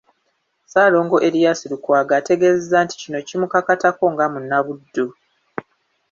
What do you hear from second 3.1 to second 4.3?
kimukakatako nga